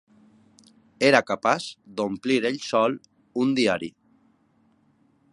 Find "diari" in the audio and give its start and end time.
3.59-3.91